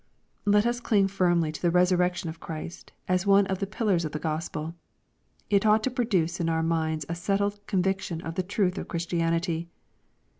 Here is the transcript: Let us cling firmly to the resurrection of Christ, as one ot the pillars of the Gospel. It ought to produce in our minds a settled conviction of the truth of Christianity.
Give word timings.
Let 0.45 0.65
us 0.65 0.79
cling 0.79 1.09
firmly 1.09 1.51
to 1.51 1.61
the 1.61 1.69
resurrection 1.69 2.27
of 2.27 2.39
Christ, 2.39 2.91
as 3.07 3.27
one 3.27 3.45
ot 3.51 3.59
the 3.59 3.67
pillars 3.67 4.03
of 4.03 4.13
the 4.13 4.17
Gospel. 4.17 4.73
It 5.51 5.63
ought 5.63 5.83
to 5.83 5.91
produce 5.91 6.39
in 6.39 6.49
our 6.49 6.63
minds 6.63 7.05
a 7.07 7.13
settled 7.13 7.59
conviction 7.67 8.19
of 8.21 8.33
the 8.33 8.41
truth 8.41 8.79
of 8.79 8.87
Christianity. 8.87 9.69